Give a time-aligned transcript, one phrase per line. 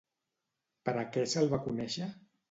[0.87, 2.09] Per a què se'l va conèixer?